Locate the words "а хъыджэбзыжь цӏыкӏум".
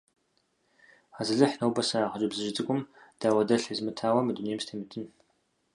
2.05-2.81